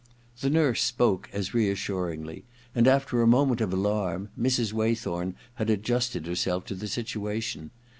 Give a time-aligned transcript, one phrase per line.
[0.39, 4.73] The nurse spoke as reassuringly, and after a moment of alarm Mrs.
[4.73, 7.69] Waythorn had adjusted herself to the situation.